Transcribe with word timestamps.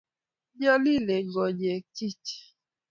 nyalilen 0.59 1.25
konyek 1.33 1.85
chich 1.95 2.31